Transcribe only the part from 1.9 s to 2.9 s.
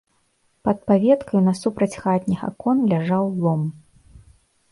хатніх акон